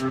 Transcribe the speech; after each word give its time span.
Hola, 0.00 0.08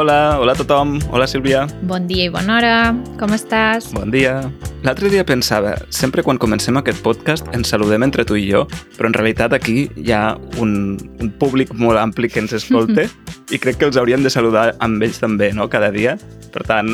hola, 0.00 0.38
hola 0.40 0.52
a 0.52 0.56
tothom. 0.56 0.96
Hola, 1.12 1.26
Sílvia. 1.28 1.68
Bon 1.82 2.08
dia 2.08 2.24
i 2.24 2.32
bona 2.32 2.56
hora. 2.56 2.96
Com 3.20 3.36
estàs? 3.36 3.92
Bon 3.92 4.08
dia. 4.08 4.48
L'altre 4.82 5.06
dia 5.12 5.22
pensava, 5.22 5.76
sempre 5.94 6.24
quan 6.26 6.40
comencem 6.42 6.74
aquest 6.74 7.04
podcast 7.04 7.46
ens 7.54 7.68
saludem 7.70 8.02
entre 8.02 8.24
tu 8.26 8.34
i 8.34 8.48
jo, 8.48 8.64
però 8.96 9.06
en 9.06 9.14
realitat 9.14 9.52
aquí 9.54 9.84
hi 9.94 10.10
ha 10.10 10.34
un, 10.58 10.96
un 11.22 11.28
públic 11.38 11.70
molt 11.78 12.00
ampli 12.00 12.26
que 12.26 12.42
ens 12.42 12.50
escolta 12.58 13.04
i 13.54 13.60
crec 13.62 13.78
que 13.78 13.86
els 13.86 13.98
hauríem 14.00 14.26
de 14.26 14.32
saludar 14.34 14.72
amb 14.82 15.04
ells 15.06 15.22
també, 15.22 15.52
no?, 15.54 15.68
cada 15.70 15.92
dia. 15.94 16.16
Per 16.50 16.64
tant, 16.66 16.90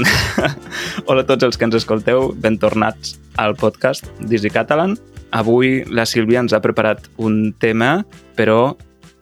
hola 1.09 1.25
a 1.25 1.29
tots 1.31 1.49
els 1.49 1.57
que 1.57 1.65
ens 1.65 1.79
escolteu, 1.81 2.35
ben 2.37 2.61
tornats 2.61 3.17
al 3.41 3.57
podcast 3.57 4.13
d'Easy 4.21 4.53
Catalan. 4.53 4.99
Avui 5.33 5.81
la 5.89 6.05
Sílvia 6.05 6.45
ens 6.45 6.53
ha 6.53 6.61
preparat 6.61 7.09
un 7.17 7.55
tema, 7.57 8.03
però 8.37 8.75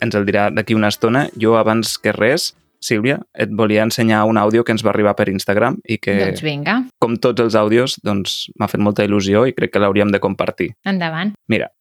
ens 0.03 0.19
el 0.19 0.27
dirà 0.27 0.49
d'aquí 0.51 0.75
una 0.75 0.91
estona. 0.91 1.29
Jo, 1.39 1.55
abans 1.55 1.95
que 2.03 2.11
res, 2.11 2.51
Sílvia, 2.83 3.19
et 3.33 3.49
volia 3.51 3.85
ensenyar 3.87 4.23
un 4.29 4.37
àudio 4.37 4.63
que 4.63 4.75
ens 4.75 4.83
va 4.85 4.91
arribar 4.93 5.15
per 5.17 5.29
Instagram 5.29 5.79
i 5.85 5.97
que, 5.97 6.17
Doncs 6.25 6.43
vinga, 6.45 6.77
com 6.99 7.17
tots 7.21 7.41
els 7.41 7.57
àudios, 7.57 7.97
doncs 8.03 8.45
m'ha 8.59 8.69
fet 8.71 8.83
molta 8.83 9.05
il·lusió 9.07 9.47
i 9.47 9.55
crec 9.57 9.73
que 9.73 9.81
l'hauríem 9.81 10.13
de 10.13 10.21
compartir. 10.23 10.73
endavant. 10.85 11.33
Mira, 11.47 11.71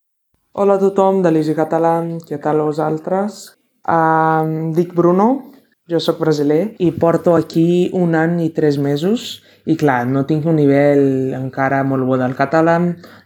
Hola 0.56 0.78
a 0.78 0.80
tothom 0.80 1.19
de 1.20 1.28
l'Easy 1.28 1.52
Catalan, 1.52 2.14
què 2.24 2.38
tal 2.41 2.62
vosaltres? 2.64 3.59
Um, 3.84 4.72
dic 4.72 4.95
Bruno, 4.96 5.52
jo 5.84 6.00
sóc 6.00 6.16
brasiler 6.19 6.72
i 6.80 6.88
porto 6.97 7.34
aquí 7.36 7.91
un 7.92 8.16
any 8.16 8.38
i 8.47 8.48
tres 8.56 8.78
mesos 8.80 9.27
i 9.69 9.77
clar, 9.77 10.06
no 10.08 10.25
tinc 10.25 10.47
un 10.48 10.56
nivell 10.56 11.34
encara 11.36 11.83
molt 11.84 12.08
bo 12.08 12.16
del 12.16 12.33
català, 12.38 12.78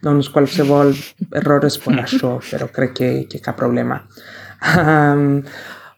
doncs 0.03 0.33
qualsevol 0.35 0.91
error 1.39 1.69
és 1.69 1.79
per 1.79 2.01
això, 2.03 2.35
però 2.51 2.67
crec 2.75 2.97
que, 2.99 3.11
que 3.31 3.41
cap 3.45 3.61
problema. 3.61 4.01
Um, 4.75 5.45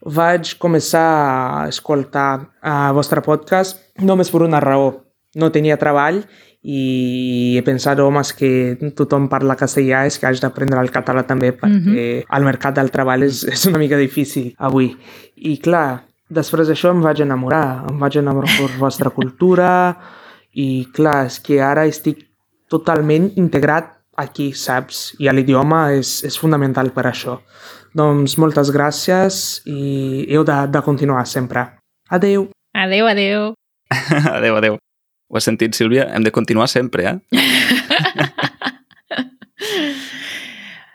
vaig 0.03 0.56
començar 0.58 1.03
a 1.03 1.69
escoltar 1.70 2.28
el 2.62 2.95
vostre 2.97 3.22
podcast 3.22 3.78
només 4.03 4.31
per 4.31 4.42
una 4.42 4.61
raó. 4.61 4.92
No 5.39 5.50
tenia 5.53 5.78
treball 5.81 6.22
i 6.62 7.56
he 7.58 7.62
pensat, 7.67 7.98
home, 7.98 8.20
és 8.20 8.33
que 8.36 8.50
tothom 8.98 9.28
parla 9.30 9.56
castellà, 9.58 10.05
és 10.06 10.19
que 10.19 10.28
haig 10.28 10.42
d'aprendre 10.42 10.80
el 10.83 10.91
català 10.95 11.25
també 11.27 11.53
perquè 11.53 11.80
mm 11.80 11.95
-hmm. 11.95 12.36
el 12.36 12.45
mercat 12.45 12.75
del 12.75 12.91
treball 12.91 13.23
és, 13.23 13.45
és 13.45 13.67
una 13.67 13.78
mica 13.78 13.97
difícil 13.97 14.55
avui. 14.58 14.97
I 15.36 15.58
clar, 15.58 16.05
després 16.28 16.69
d'això 16.69 16.91
em 16.91 17.00
vaig 17.00 17.20
enamorar, 17.20 17.84
em 17.91 17.98
vaig 17.98 18.17
enamorar 18.17 18.50
per 18.56 18.70
la 18.70 18.78
vostra 18.86 19.11
cultura 19.11 19.97
i 20.53 20.89
clar, 20.92 21.27
és 21.27 21.41
que 21.41 21.61
ara 21.61 21.86
estic 21.86 22.28
totalment 22.69 23.33
integrat 23.36 23.98
aquí, 24.17 24.53
saps? 24.53 25.14
I 25.19 25.30
l'idioma 25.33 25.92
és, 25.92 26.23
és 26.25 26.39
fundamental 26.39 26.92
per 26.92 27.06
això. 27.06 27.41
Doncs 27.95 28.39
moltes 28.41 28.71
gràcies 28.73 29.61
i 29.69 30.25
heu 30.33 30.45
de, 30.48 30.57
de 30.73 30.81
continuar 30.85 31.27
sempre. 31.29 31.67
Adeu! 32.09 32.48
Adeu, 32.75 33.07
adeu. 33.11 33.53
adeu, 34.37 34.57
adeu. 34.57 34.79
Ho 35.33 35.37
has 35.37 35.45
sentit, 35.48 35.75
Sílvia? 35.77 36.07
Hem 36.13 36.25
de 36.25 36.33
continuar 36.33 36.69
sempre, 36.69 37.05
eh? 37.09 37.19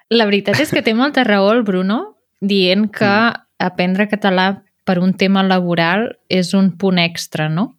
La 0.10 0.26
veritat 0.26 0.60
és 0.64 0.72
que 0.72 0.82
té 0.86 0.94
molta 0.96 1.24
raó 1.28 1.50
el 1.52 1.64
Bruno 1.68 2.16
dient 2.40 2.88
que 2.94 3.12
aprendre 3.60 4.08
català 4.08 4.64
per 4.88 5.00
un 5.04 5.14
tema 5.20 5.44
laboral 5.44 6.14
és 6.32 6.54
un 6.56 6.72
punt 6.80 7.00
extra, 7.02 7.50
no? 7.50 7.74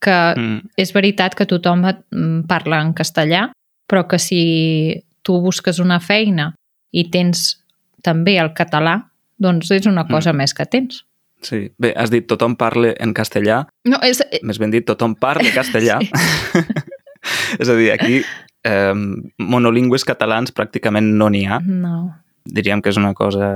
Que 0.00 0.34
Mm. 0.36 0.60
és 0.76 0.92
veritat 0.92 1.34
que 1.34 1.46
tothom 1.46 1.84
mm, 1.84 2.46
parla 2.48 2.80
en 2.80 2.94
castellà, 2.94 3.52
però 3.86 4.06
que 4.08 4.18
si 4.18 5.04
tu 5.22 5.40
busques 5.40 5.78
una 5.78 6.00
feina 6.00 6.54
i 6.92 7.10
tens 7.10 7.63
també 8.04 8.36
el 8.40 8.52
català, 8.56 8.98
doncs 9.40 9.70
és 9.74 9.88
una 9.90 10.04
cosa 10.06 10.32
més 10.36 10.52
que 10.54 10.66
tens. 10.70 11.02
Sí. 11.44 11.66
Bé, 11.80 11.90
has 11.96 12.08
dit 12.12 12.24
tothom 12.30 12.54
parla 12.56 12.94
en 13.00 13.12
castellà, 13.16 13.64
No, 13.84 13.98
és, 14.06 14.22
eh, 14.30 14.38
més 14.46 14.56
ben 14.62 14.70
dit, 14.72 14.84
tothom 14.86 15.16
parla 15.20 15.50
castellà. 15.52 15.98
és 17.60 17.68
a 17.68 17.74
dir, 17.76 17.90
aquí 17.92 18.20
eh, 18.64 18.94
monolingües 19.38 20.04
catalans 20.08 20.52
pràcticament 20.56 21.12
no 21.18 21.28
n'hi 21.32 21.44
ha. 21.48 21.60
no. 21.64 21.96
Diríem 22.44 22.82
que 22.84 22.90
és 22.92 22.98
una 23.00 23.14
cosa 23.16 23.46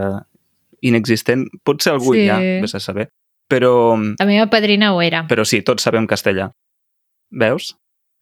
inexistent. 0.81 1.43
Potser 1.65 1.93
algú 1.93 2.15
Sí. 2.15 2.23
hi 2.25 2.29
ha, 2.33 2.39
vés 2.63 2.73
a 2.75 2.81
saber. 2.81 3.11
Però, 3.49 3.97
La 4.19 4.25
meva 4.25 4.47
padrina 4.49 4.95
ho 4.95 5.03
era. 5.03 5.27
però 5.29 5.45
sí, 5.45 5.61
tots 5.63 5.83
sabem 5.85 6.07
castellà. 6.07 6.51
Veus? 7.31 7.75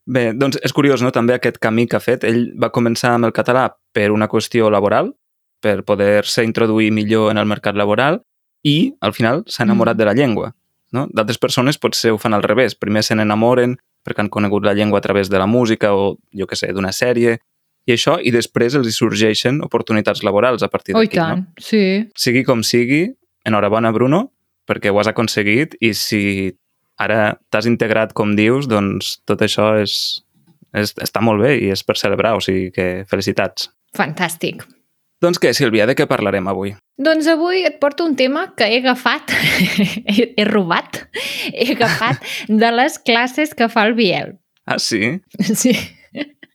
Bé, 0.06 0.32
doncs 0.34 0.58
és 0.62 0.72
curiós, 0.74 1.02
no?, 1.02 1.10
també 1.14 1.34
aquest 1.34 1.58
camí 1.58 1.86
que 1.86 1.96
ha 1.96 2.00
fet. 2.02 2.24
Ell 2.24 2.52
va 2.58 2.70
començar 2.74 3.14
amb 3.14 3.26
el 3.26 3.32
català 3.32 3.68
per 3.94 4.10
una 4.10 4.26
qüestió 4.28 4.68
laboral, 4.70 5.12
per 5.66 5.80
poder-se 5.88 6.44
introduir 6.46 6.92
millor 6.94 7.32
en 7.32 7.42
el 7.42 7.46
mercat 7.50 7.74
laboral, 7.74 8.20
i 8.62 8.94
al 9.00 9.12
final 9.14 9.42
s'ha 9.50 9.64
enamorat 9.66 9.96
Mm. 9.96 9.98
de 9.98 10.04
la 10.04 10.14
llengua. 10.14 10.52
No? 10.92 11.08
D'altres 11.12 11.38
persones 11.42 11.78
potser 11.82 12.12
ho 12.14 12.18
fan 12.18 12.34
al 12.34 12.42
revés. 12.46 12.74
Primer 12.78 13.02
se 13.02 13.14
n'enamoren 13.18 13.76
perquè 14.06 14.22
han 14.22 14.30
conegut 14.30 14.62
la 14.64 14.72
llengua 14.74 14.98
a 14.98 15.02
través 15.02 15.28
de 15.28 15.38
la 15.38 15.46
música 15.46 15.90
o, 15.94 16.16
jo 16.32 16.46
que 16.46 16.54
sé, 16.56 16.70
d'una 16.72 16.92
sèrie, 16.94 17.38
i 17.86 17.92
això, 17.94 18.16
i 18.22 18.30
després 18.34 18.74
els 18.78 18.86
hi 18.88 18.92
sorgeixen 18.94 19.60
oportunitats 19.62 20.22
laborals 20.26 20.62
a 20.62 20.68
partir 20.70 20.94
Oh, 20.96 21.00
d'aquí. 21.02 21.18
No? 21.18 21.24
tant, 21.26 21.44
sí. 21.58 22.06
Sigui 22.14 22.44
com 22.46 22.62
sigui, 22.62 23.12
enhorabona, 23.44 23.90
Bruno, 23.94 24.30
perquè 24.66 24.90
ho 24.90 24.98
has 25.00 25.06
aconseguit 25.10 25.74
i 25.80 25.92
si 25.94 26.54
ara 26.98 27.36
t'has 27.50 27.66
integrat 27.66 28.12
com 28.14 28.34
dius, 28.38 28.66
doncs 28.70 29.20
tot 29.26 29.42
això 29.42 29.76
és, 29.82 30.22
és, 30.74 30.94
està 31.02 31.20
molt 31.22 31.42
bé 31.42 31.56
i 31.62 31.70
és 31.74 31.82
per 31.86 31.94
celebrar, 31.98 32.34
o 32.36 32.40
sigui 32.40 32.70
que 32.74 33.04
felicitats. 33.10 33.70
Fantàstic. 33.94 34.62
Doncs 35.24 35.40
què, 35.40 35.54
Sílvia, 35.56 35.86
de 35.88 35.94
què 35.96 36.04
parlarem 36.08 36.48
avui? 36.50 36.74
Doncs 37.00 37.28
avui 37.32 37.62
et 37.64 37.78
porto 37.80 38.04
un 38.04 38.16
tema 38.16 38.50
que 38.56 38.68
he 38.68 38.80
agafat, 38.82 39.32
he, 40.12 40.32
he 40.36 40.44
robat, 40.48 41.06
he 41.52 41.70
agafat 41.72 42.20
de 42.62 42.72
les 42.74 42.98
classes 43.00 43.54
que 43.56 43.70
fa 43.72 43.86
el 43.88 43.96
Biel. 43.96 44.36
Ah, 44.66 44.78
sí? 44.78 45.16
Sí. 45.62 45.76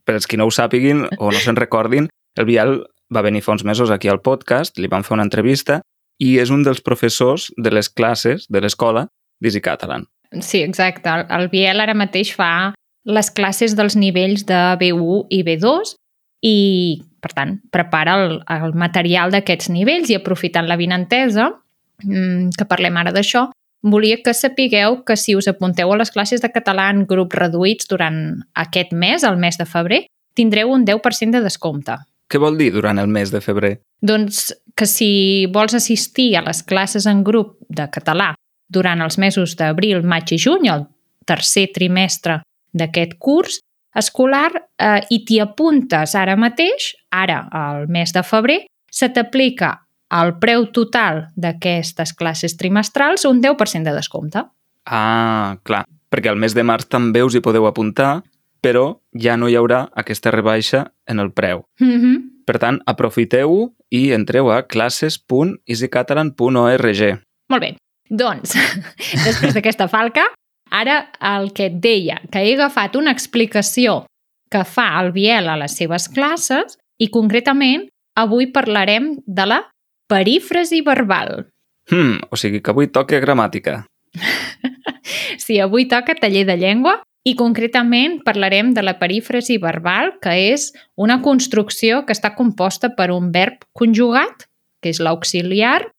Per 0.01 0.16
als 0.17 0.25
qui 0.25 0.38
no 0.38 0.47
ho 0.49 0.53
sàpiguin 0.53 1.05
o 1.22 1.29
no 1.29 1.39
se'n 1.41 1.57
recordin, 1.57 2.07
el 2.38 2.45
Biel 2.49 2.79
va 3.13 3.22
venir 3.22 3.44
fa 3.45 3.53
uns 3.53 3.63
mesos 3.66 3.91
aquí 3.94 4.09
al 4.09 4.22
podcast, 4.25 4.79
li 4.81 4.89
vam 4.89 5.05
fer 5.05 5.13
una 5.13 5.25
entrevista 5.28 5.79
i 6.22 6.35
és 6.41 6.49
un 6.53 6.63
dels 6.66 6.81
professors 6.81 7.49
de 7.57 7.73
les 7.73 7.89
classes 7.89 8.47
de 8.49 8.61
l'escola 8.61 9.05
d'Easy 9.41 9.61
Catalan. 9.61 10.07
Sí, 10.39 10.61
exacte. 10.61 11.09
El, 11.09 11.25
el 11.38 11.49
Biel 11.53 11.81
ara 11.83 11.93
mateix 11.97 12.33
fa 12.33 12.73
les 13.05 13.29
classes 13.33 13.75
dels 13.78 13.97
nivells 13.97 14.45
de 14.49 14.59
B1 14.81 15.25
i 15.33 15.41
B2 15.45 15.93
i, 16.45 16.57
per 17.22 17.32
tant, 17.38 17.56
prepara 17.72 18.18
el, 18.20 18.40
el 18.50 18.76
material 18.78 19.34
d'aquests 19.34 19.70
nivells 19.74 20.12
i 20.12 20.18
aprofitant 20.18 20.68
la 20.68 20.80
vinentesa, 20.80 21.52
mm, 22.04 22.56
que 22.58 22.68
parlem 22.70 22.98
ara 22.98 23.14
d'això, 23.14 23.48
volia 23.82 24.20
que 24.22 24.34
sapigueu 24.34 25.02
que 25.06 25.18
si 25.18 25.36
us 25.36 25.48
apunteu 25.50 25.92
a 25.94 25.98
les 25.98 26.12
classes 26.14 26.42
de 26.42 26.50
català 26.54 26.90
en 26.94 27.06
grups 27.09 27.38
reduïts 27.38 27.90
durant 27.90 28.42
aquest 28.54 28.94
mes, 28.94 29.24
el 29.24 29.38
mes 29.42 29.58
de 29.58 29.66
febrer, 29.66 30.06
tindreu 30.38 30.72
un 30.74 30.86
10% 30.86 31.38
de 31.38 31.44
descompte. 31.44 31.98
Què 32.32 32.40
vol 32.40 32.58
dir 32.58 32.72
durant 32.72 33.00
el 33.02 33.09
mes 33.12 33.32
de 33.34 33.42
febrer? 33.44 33.80
Doncs 34.02 34.52
que 34.78 34.88
si 34.88 35.48
vols 35.52 35.76
assistir 35.76 36.36
a 36.38 36.46
les 36.46 36.62
classes 36.64 37.06
en 37.09 37.26
grup 37.28 37.58
de 37.70 37.90
català 37.92 38.32
durant 38.72 39.02
els 39.03 39.18
mesos 39.20 39.58
d'abril, 39.59 40.06
maig 40.08 40.32
i 40.32 40.40
juny, 40.40 40.70
el 40.72 40.88
tercer 41.28 41.68
trimestre 41.76 42.40
d'aquest 42.74 43.18
curs 43.20 43.59
escolar, 43.96 44.52
eh, 44.78 45.02
i 45.09 45.24
t'hi 45.25 45.40
apuntes 45.44 46.16
ara 46.16 46.35
mateix, 46.35 46.96
ara, 47.12 47.47
al 47.52 47.88
mes 47.88 48.13
de 48.13 48.24
febrer, 48.24 48.66
se 48.91 49.09
t'aplica 49.09 49.88
al 50.12 50.38
preu 50.40 50.66
total 50.75 51.28
d'aquestes 51.40 52.13
classes 52.13 52.57
trimestrals 52.59 53.25
un 53.25 53.41
10% 53.41 53.84
de 53.88 53.94
descompte. 53.96 54.44
Ah, 54.85 55.58
clar, 55.64 55.85
perquè 56.11 56.29
al 56.29 56.40
mes 56.40 56.53
de 56.53 56.64
març 56.67 56.85
també 56.91 57.23
us 57.23 57.35
hi 57.35 57.41
podeu 57.43 57.66
apuntar, 57.67 58.23
però 58.61 59.02
ja 59.17 59.38
no 59.38 59.47
hi 59.49 59.55
haurà 59.58 59.90
aquesta 59.97 60.32
rebaixa 60.32 60.93
en 61.08 61.20
el 61.20 61.32
preu. 61.32 61.66
Mm 61.79 61.99
-hmm. 61.99 62.22
Per 62.46 62.59
tant, 62.59 62.82
aprofiteu-ho 62.85 63.73
i 63.90 64.11
entreu 64.11 64.52
a 64.52 64.67
classes.easycatalan.org. 64.67 67.20
Molt 67.49 67.61
bé. 67.61 67.76
Doncs, 68.09 68.55
després 69.28 69.53
d'aquesta 69.53 69.88
falca, 69.88 70.34
ara 70.72 71.12
el 71.20 71.52
que 71.53 71.68
et 71.70 71.78
deia, 71.84 72.22
que 72.32 72.41
he 72.46 72.56
agafat 72.56 72.96
una 72.96 73.12
explicació 73.12 74.06
que 74.52 74.64
fa 74.68 74.88
el 75.02 75.12
Biel 75.16 75.47
a 75.47 75.58
les 75.59 75.76
seves 75.79 76.08
classes 76.12 76.78
i 77.00 77.08
concretament 77.12 77.88
avui 78.20 78.50
parlarem 78.52 79.14
de 79.26 79.46
la 79.47 79.62
perífrasi 80.12 80.82
verbal. 80.84 81.47
Hmm, 81.91 82.20
o 82.29 82.40
sigui 82.40 82.59
que 82.59 82.72
avui 82.72 82.91
toca 82.91 83.22
gramàtica. 83.23 83.84
Sí, 85.41 85.58
avui 85.59 85.88
toca 85.90 86.14
taller 86.16 86.44
de 86.46 86.56
llengua 86.59 87.00
i 87.28 87.34
concretament 87.38 88.20
parlarem 88.26 88.72
de 88.74 88.84
la 88.85 88.94
perífrasi 89.00 89.58
verbal, 89.62 90.14
que 90.22 90.34
és 90.52 90.70
una 90.96 91.20
construcció 91.26 92.03
que 92.06 92.14
està 92.14 92.34
composta 92.38 92.91
per 92.97 93.09
un 93.14 93.32
verb 93.34 93.66
conjugat, 93.78 94.46
que 94.82 94.94
és 94.94 95.02
l'auxiliar, 95.02 95.90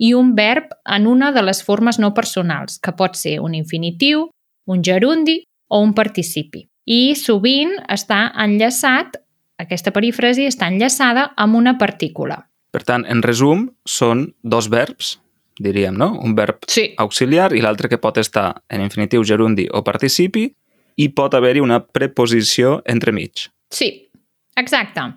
i 0.00 0.14
un 0.16 0.34
verb 0.34 0.72
en 0.88 1.06
una 1.06 1.30
de 1.32 1.42
les 1.44 1.62
formes 1.62 1.98
no 2.00 2.14
personals, 2.16 2.78
que 2.80 2.94
pot 2.96 3.18
ser 3.20 3.38
un 3.44 3.54
infinitiu, 3.54 4.30
un 4.66 4.84
gerundi 4.84 5.42
o 5.68 5.80
un 5.84 5.92
participi. 5.94 6.64
I 6.88 7.14
sovint 7.14 7.76
està 7.92 8.30
enllaçat, 8.40 9.18
aquesta 9.60 9.92
perífrasi 9.92 10.48
està 10.48 10.70
enllaçada 10.72 11.30
amb 11.36 11.58
una 11.60 11.76
partícula. 11.78 12.46
Per 12.72 12.82
tant, 12.86 13.04
en 13.10 13.20
resum, 13.22 13.68
són 13.84 14.30
dos 14.42 14.70
verbs, 14.72 15.18
diríem, 15.60 15.96
no? 15.98 16.14
Un 16.24 16.34
verb 16.34 16.64
Sí. 16.66 16.94
auxiliar 16.96 17.52
i 17.52 17.60
l'altre 17.60 17.90
que 17.90 17.98
pot 17.98 18.16
estar 18.16 18.62
en 18.70 18.80
infinitiu, 18.80 19.24
gerundi 19.24 19.68
o 19.70 19.84
participi 19.84 20.48
i 20.96 21.08
pot 21.08 21.34
haver-hi 21.34 21.60
una 21.60 21.84
preposició 21.84 22.80
entremig. 22.86 23.50
Sí, 23.70 24.08
exacte. 24.56 25.12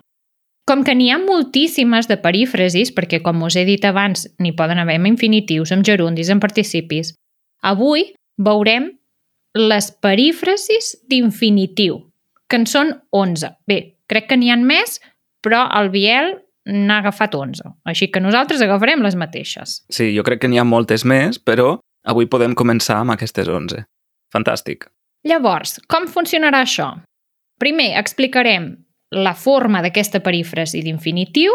Com 0.64 0.80
que 0.84 0.94
n'hi 0.96 1.10
ha 1.12 1.18
moltíssimes 1.20 2.08
de 2.08 2.16
perífrasis, 2.16 2.92
perquè 2.96 3.20
com 3.24 3.42
us 3.44 3.56
he 3.60 3.66
dit 3.68 3.82
abans, 3.84 4.24
n'hi 4.40 4.54
poden 4.56 4.80
haver 4.80 4.96
amb 4.96 5.10
infinitius, 5.10 5.74
amb 5.76 5.84
gerundis, 5.84 6.30
amb 6.32 6.40
participis, 6.40 7.12
avui 7.60 8.14
veurem 8.40 8.88
les 9.54 9.90
perífrasis 10.02 10.94
d'infinitiu, 11.10 12.00
que 12.48 12.62
en 12.62 12.64
són 12.66 12.94
11. 13.12 13.52
Bé, 13.68 13.78
crec 14.08 14.30
que 14.30 14.38
n'hi 14.40 14.50
han 14.50 14.64
més, 14.64 14.98
però 15.44 15.66
el 15.78 15.92
Biel 15.92 16.32
n'ha 16.64 17.02
agafat 17.02 17.36
11. 17.36 17.74
Així 17.84 18.08
que 18.08 18.22
nosaltres 18.24 18.64
agafarem 18.64 19.04
les 19.04 19.18
mateixes. 19.20 19.82
Sí, 19.92 20.08
jo 20.16 20.24
crec 20.24 20.40
que 20.42 20.48
n'hi 20.48 20.58
ha 20.58 20.64
moltes 20.64 21.04
més, 21.04 21.36
però 21.38 21.76
avui 22.08 22.28
podem 22.30 22.56
començar 22.56 23.02
amb 23.02 23.12
aquestes 23.14 23.48
11. 23.52 23.84
Fantàstic. 24.32 24.88
Llavors, 25.28 25.78
com 25.88 26.08
funcionarà 26.08 26.64
això? 26.64 26.88
Primer, 27.60 27.92
explicarem 28.00 28.72
la 29.10 29.34
forma 29.34 29.82
d'aquesta 29.82 30.20
perífrasi 30.20 30.82
d'infinitiu 30.82 31.52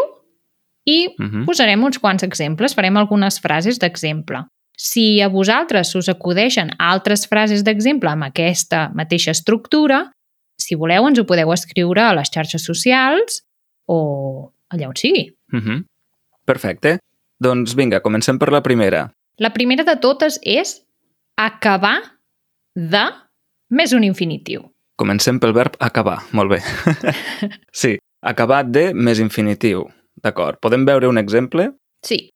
i 0.86 1.14
Mhm. 1.18 1.44
posarem 1.46 1.82
uns 1.84 1.98
quants 1.98 2.22
exemples, 2.22 2.74
farem 2.74 2.96
algunes 2.96 3.38
frases 3.40 3.78
d'exemple. 3.78 4.44
Si 4.76 5.20
a 5.20 5.28
vosaltres 5.28 5.94
us 5.94 6.08
acudeixen 6.08 6.70
altres 6.78 7.26
frases 7.28 7.62
d'exemple 7.64 8.08
amb 8.08 8.24
aquesta 8.24 8.88
mateixa 8.94 9.30
estructura, 9.30 10.10
si 10.56 10.74
voleu 10.74 11.06
ens 11.06 11.18
ho 11.18 11.26
podeu 11.26 11.52
escriure 11.52 12.00
a 12.00 12.14
les 12.14 12.30
xarxes 12.30 12.64
socials 12.64 13.42
o 13.86 14.52
allà 14.70 14.88
on 14.88 14.96
sigui. 14.96 15.36
Mhm. 15.52 15.84
Perfecte. 16.46 16.98
Doncs 17.38 17.74
vinga, 17.74 18.00
comencem 18.00 18.38
per 18.38 18.50
la 18.52 18.62
primera. 18.62 19.12
La 19.36 19.50
primera 19.52 19.84
de 19.84 19.96
totes 19.96 20.38
és 20.42 20.82
acabar 21.36 22.00
de 22.74 23.04
més 23.70 23.92
un 23.92 24.04
infinitiu. 24.04 24.69
Comencem 25.00 25.38
pel 25.40 25.54
verb 25.56 25.78
acabar. 25.80 26.18
Molt 26.36 26.52
bé. 26.52 26.58
sí, 27.80 27.94
acabat 28.20 28.68
de 28.68 28.90
més 28.92 29.20
infinitiu. 29.22 29.86
D'acord. 30.20 30.58
Podem 30.60 30.84
veure 30.84 31.08
un 31.08 31.16
exemple? 31.16 31.70
Sí. 32.04 32.26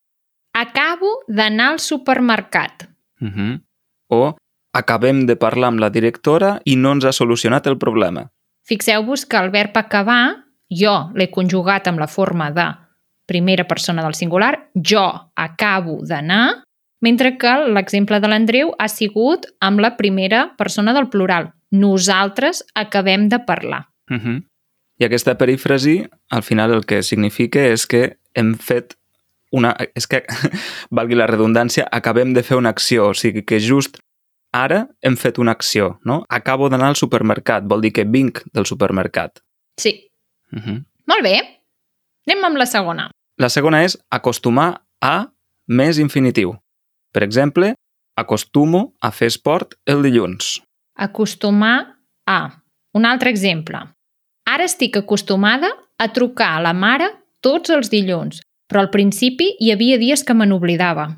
Acabo 0.57 1.19
d'anar 1.27 1.75
al 1.75 1.79
supermercat. 1.83 2.87
Mhm. 3.21 3.59
O 4.09 4.33
acabem 4.73 5.25
de 5.29 5.35
parlar 5.37 5.69
amb 5.69 5.83
la 5.83 5.91
directora 5.93 6.55
i 6.65 6.75
no 6.75 6.95
ens 6.95 7.05
ha 7.05 7.13
solucionat 7.13 7.67
el 7.67 7.77
problema. 7.77 8.31
Fixeu-vos 8.65 9.27
que 9.29 9.37
el 9.37 9.51
verb 9.53 9.77
acabar, 9.77 10.45
jo 10.69 10.95
l'he 11.13 11.29
conjugat 11.29 11.87
amb 11.87 12.01
la 12.01 12.09
forma 12.09 12.49
de 12.51 12.65
primera 13.29 13.67
persona 13.67 14.01
del 14.01 14.17
singular, 14.17 14.71
jo 14.73 15.05
acabo 15.35 15.99
d'anar, 16.01 16.63
mentre 17.01 17.37
que 17.37 17.53
l'exemple 17.69 18.19
de 18.19 18.27
l'Andreu 18.27 18.73
ha 18.79 18.87
sigut 18.89 19.45
amb 19.61 19.79
la 19.79 19.95
primera 19.97 20.55
persona 20.57 20.93
del 20.93 21.09
plural. 21.13 21.53
Nosaltres 21.79 22.63
acabem 22.75 23.29
de 23.29 23.39
parlar. 23.39 23.87
Mhm. 24.09 24.43
I 24.97 25.03
aquesta 25.03 25.35
perífrasi, 25.37 26.05
al 26.31 26.43
final 26.43 26.71
el 26.73 26.85
que 26.85 27.01
significa 27.03 27.59
és 27.67 27.85
que 27.85 28.17
hem 28.33 28.53
fet 28.55 28.95
una... 29.51 29.75
És 29.95 30.07
que, 30.07 30.23
valgui 30.97 31.17
la 31.19 31.27
redundància, 31.27 31.87
acabem 31.91 32.33
de 32.33 32.43
fer 32.43 32.57
una 32.57 32.71
acció, 32.71 33.09
o 33.11 33.13
sigui 33.13 33.43
que 33.43 33.59
just 33.59 33.99
ara 34.55 34.85
hem 35.03 35.17
fet 35.19 35.37
una 35.37 35.51
acció, 35.51 35.99
no? 36.07 36.23
Acabo 36.29 36.69
d'anar 36.71 36.93
al 36.93 36.99
supermercat, 36.99 37.67
vol 37.67 37.83
dir 37.83 37.91
que 37.91 38.05
vinc 38.07 38.39
del 38.55 38.65
supermercat. 38.65 39.43
Sí. 39.77 39.97
Mhm. 40.51 40.85
Molt 41.11 41.23
bé. 41.23 41.35
Anem 42.25 42.45
amb 42.47 42.57
la 42.57 42.65
segona. 42.65 43.09
La 43.37 43.49
segona 43.49 43.83
és 43.83 43.97
acostumar 44.09 44.85
a 45.01 45.31
més 45.67 45.99
infinitiu. 45.99 46.55
Per 47.11 47.23
exemple, 47.23 47.75
acostumo 48.15 48.95
a 49.01 49.11
fer 49.11 49.27
esport 49.27 49.75
el 49.85 50.01
dilluns. 50.07 50.61
Acostumar 50.95 51.97
a. 52.27 52.61
Un 52.93 53.05
altre 53.05 53.29
exemple. 53.29 53.77
Ara 54.47 54.63
estic 54.63 54.95
acostumada 54.97 55.67
a 55.99 56.07
trucar 56.13 56.55
a 56.57 56.61
la 56.63 56.73
mare 56.73 57.09
tots 57.43 57.69
els 57.73 57.89
dilluns, 57.91 58.39
però 58.69 58.81
al 58.85 58.89
principi 58.93 59.51
hi 59.59 59.71
havia 59.73 59.97
dies 59.99 60.23
que 60.23 60.33
me 60.33 60.45
n'oblidava. 60.47 61.17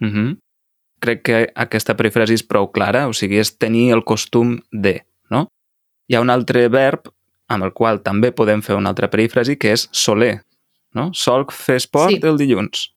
Mhm. 0.00 0.38
Crec 1.00 1.22
que 1.22 1.52
aquesta 1.54 1.94
perífrasi 1.94 2.34
és 2.34 2.42
prou 2.42 2.72
clara, 2.72 3.06
o 3.06 3.12
sigui, 3.12 3.38
és 3.38 3.52
tenir 3.56 3.92
el 3.94 4.02
costum 4.04 4.58
de, 4.72 5.04
no? 5.30 5.46
Hi 6.08 6.14
ha 6.16 6.20
un 6.20 6.30
altre 6.30 6.68
verb 6.68 7.12
amb 7.48 7.64
el 7.64 7.72
qual 7.72 8.02
també 8.02 8.32
podem 8.32 8.62
fer 8.62 8.74
una 8.76 8.88
altra 8.90 9.08
perífrasi, 9.08 9.56
que 9.56 9.72
és 9.72 9.88
soler, 9.92 10.42
no? 10.94 11.10
Solc 11.12 11.52
fer 11.52 11.76
esport 11.76 12.10
Sí. 12.10 12.20
el 12.22 12.36
dilluns. 12.36 12.92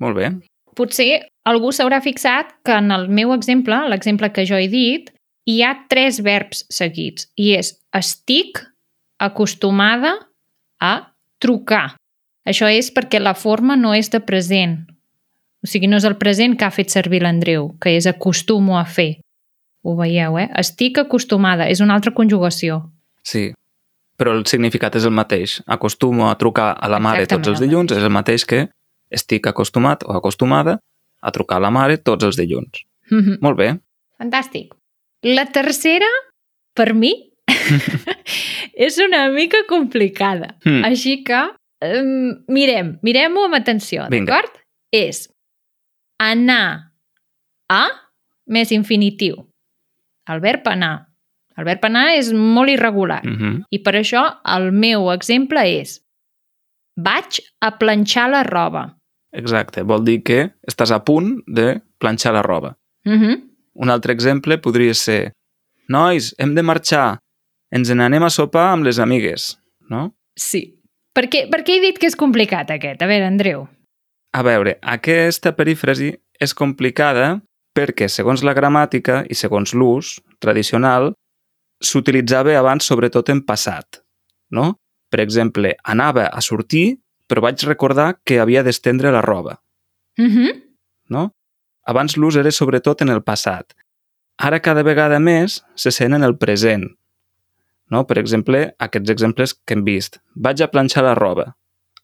Molt 0.00 0.16
bé. 0.16 0.32
Potser 0.74 1.28
algú 1.44 1.70
s'haurà 1.72 2.00
fixat 2.02 2.54
que 2.64 2.72
en 2.72 2.90
el 2.90 3.08
meu 3.08 3.32
exemple, 3.34 3.88
l'exemple 3.88 4.32
que 4.32 4.46
jo 4.46 4.56
he 4.56 4.68
dit, 4.68 5.10
hi 5.50 5.62
ha 5.66 5.74
tres 5.90 6.20
verbs 6.22 6.64
seguits 6.70 7.28
i 7.36 7.52
és 7.58 7.74
estic 7.96 8.62
acostumada 9.20 10.14
a 10.80 10.92
trucar. 11.42 11.96
Això 12.46 12.70
és 12.72 12.90
perquè 12.94 13.20
la 13.20 13.34
forma 13.34 13.76
no 13.76 13.92
és 13.96 14.10
de 14.12 14.20
present. 14.24 14.78
O 15.60 15.68
sigui, 15.68 15.90
no 15.90 15.98
és 16.00 16.06
el 16.08 16.16
present 16.20 16.56
que 16.56 16.64
ha 16.64 16.72
fet 16.72 16.92
servir 16.92 17.20
l'Andreu, 17.24 17.74
que 17.82 17.92
és 17.98 18.06
acostumo 18.08 18.78
a 18.78 18.86
fer. 18.88 19.20
Ho 19.84 19.96
veieu, 19.98 20.38
eh? 20.40 20.48
Estic 20.60 21.00
acostumada, 21.02 21.68
és 21.68 21.82
una 21.84 21.96
altra 21.96 22.14
conjugació. 22.16 22.80
Sí, 23.24 23.50
però 24.20 24.32
el 24.36 24.46
significat 24.48 24.96
és 24.96 25.06
el 25.08 25.14
mateix. 25.16 25.58
Acostumo 25.66 26.30
a 26.30 26.36
trucar 26.40 26.72
a 26.76 26.88
la 26.92 27.00
mare 27.00 27.24
Exactament 27.24 27.44
tots 27.44 27.52
els 27.52 27.60
el 27.60 27.68
dilluns, 27.68 27.96
és 27.96 28.04
el 28.04 28.12
mateix 28.12 28.46
que 28.48 28.66
estic 29.12 29.48
acostumat 29.50 30.04
o 30.08 30.16
acostumada 30.16 30.78
a 31.20 31.32
trucar 31.32 31.60
a 31.60 31.66
la 31.66 31.72
mare 31.74 32.00
tots 32.00 32.24
els 32.28 32.40
dilluns. 32.40 32.84
Molt 33.44 33.60
bé. 33.60 33.74
Fantàstic. 34.20 34.79
La 35.26 35.46
tercera, 35.52 36.08
per 36.74 36.94
mi, 36.94 37.12
és 38.86 38.98
una 39.04 39.26
mica 39.34 39.64
complicada. 39.68 40.54
Hmm. 40.64 40.84
Així 40.86 41.20
que 41.26 41.40
um, 41.84 42.30
mirem, 42.52 42.94
mirem-ho 43.06 43.46
amb 43.48 43.58
atenció, 43.60 44.06
d'acord? 44.12 44.56
És 44.94 45.26
anar 46.20 46.92
a 47.70 47.84
més 48.50 48.72
infinitiu. 48.74 49.44
El 50.30 50.42
verb 50.42 50.66
anar. 50.68 50.94
El 51.58 51.66
verb 51.68 51.84
anar 51.84 52.06
és 52.16 52.32
molt 52.32 52.72
irregular. 52.72 53.20
Mm 53.24 53.36
-hmm. 53.36 53.64
I 53.70 53.78
per 53.78 53.94
això 53.94 54.22
el 54.56 54.72
meu 54.72 55.12
exemple 55.12 55.60
és 55.60 56.00
vaig 56.96 57.40
a 57.60 57.78
planxar 57.78 58.30
la 58.30 58.42
roba. 58.42 58.96
Exacte, 59.32 59.82
vol 59.82 60.04
dir 60.04 60.22
que 60.22 60.50
estàs 60.66 60.90
a 60.90 61.04
punt 61.04 61.42
de 61.46 61.80
planxar 61.98 62.32
la 62.32 62.42
roba. 62.42 62.76
Uh 63.06 63.12
-huh. 63.12 63.49
Un 63.74 63.90
altre 63.90 64.12
exemple 64.12 64.58
podria 64.58 64.94
ser 64.94 65.32
Nois, 65.90 66.34
hem 66.38 66.54
de 66.54 66.62
marxar. 66.62 67.18
Ens 67.74 67.90
n'anem 67.90 68.22
a 68.22 68.30
sopar 68.30 68.68
amb 68.72 68.86
les 68.86 68.98
amigues, 69.02 69.56
no? 69.90 70.10
Sí. 70.38 70.76
Per 71.14 71.26
què, 71.30 71.44
per 71.50 71.64
què 71.66 71.76
he 71.78 71.82
dit 71.82 71.98
que 71.98 72.06
és 72.06 72.16
complicat 72.18 72.70
aquest? 72.70 73.02
A 73.02 73.08
veure, 73.10 73.26
Andreu. 73.26 73.64
A 74.32 74.42
veure, 74.46 74.76
aquesta 74.82 75.50
perífrasi 75.58 76.12
és 76.40 76.54
complicada 76.54 77.40
perquè, 77.74 78.06
segons 78.10 78.44
la 78.46 78.54
gramàtica 78.54 79.24
i 79.30 79.34
segons 79.34 79.74
l'ús 79.74 80.18
tradicional, 80.42 81.12
s'utilitzava 81.82 82.54
abans 82.58 82.86
sobretot 82.86 83.30
en 83.34 83.42
passat, 83.46 84.02
no? 84.54 84.76
Per 85.10 85.18
exemple, 85.22 85.74
anava 85.82 86.28
a 86.30 86.40
sortir, 86.40 87.00
però 87.26 87.42
vaig 87.48 87.62
recordar 87.66 88.20
que 88.26 88.38
havia 88.38 88.62
d'estendre 88.62 89.10
la 89.10 89.22
roba, 89.22 89.58
Uh 90.18 90.26
-huh. 90.26 90.62
no? 91.08 91.30
Abans 91.90 92.16
l'ús 92.16 92.38
era 92.38 92.52
sobretot 92.54 93.02
en 93.02 93.10
el 93.10 93.22
passat. 93.26 93.74
Ara 94.38 94.60
cada 94.62 94.84
vegada 94.86 95.18
més 95.18 95.60
se 95.74 95.90
sent 95.90 96.14
en 96.14 96.22
el 96.24 96.36
present. 96.38 96.86
No? 97.90 98.04
Per 98.06 98.16
exemple, 98.20 98.62
aquests 98.78 99.10
exemples 99.10 99.54
que 99.54 99.74
hem 99.74 99.82
vist. 99.84 100.20
Vaig 100.34 100.62
a 100.62 100.70
planxar 100.70 101.02
la 101.04 101.16
roba. 101.18 101.50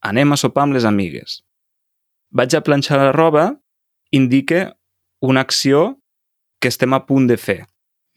Anem 0.03 0.35
a 0.35 0.39
sopar 0.41 0.67
amb 0.67 0.77
les 0.77 0.85
amigues. 0.89 1.41
Vaig 2.35 2.57
a 2.59 2.63
planxar 2.67 2.99
la 2.99 3.13
roba 3.15 3.47
indica 4.11 4.77
una 5.23 5.47
acció 5.47 5.97
que 6.61 6.69
estem 6.69 6.93
a 6.95 7.05
punt 7.07 7.29
de 7.31 7.37
fer. 7.37 7.67